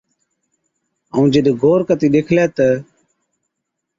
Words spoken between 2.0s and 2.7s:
ڏيکلَي تہ،